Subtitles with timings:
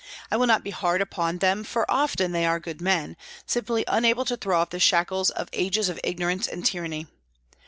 [0.31, 3.15] I will not be hard upon them, for often they are good men,
[3.45, 7.05] simply unable to throw off the shackles of ages of ignorance and tyranny.